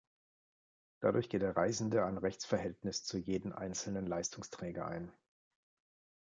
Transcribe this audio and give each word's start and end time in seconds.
Dadurch 1.01 1.29
geht 1.29 1.43
der 1.43 1.55
Reisende 1.55 2.03
ein 2.05 2.17
Rechtsverhältnis 2.17 3.03
zu 3.03 3.19
jeden 3.19 3.51
einzelnen 3.53 4.07
Leistungsträger 4.07 4.87
ein. 4.87 5.13